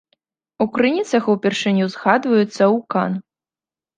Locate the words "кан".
2.95-3.11